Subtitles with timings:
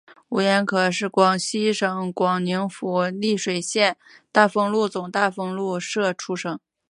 [0.29, 3.97] 吴廷可是广平省广宁府丽水县
[4.31, 6.59] 大丰禄总大丰禄社出生。